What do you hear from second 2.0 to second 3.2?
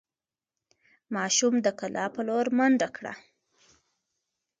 په لور منډه کړه.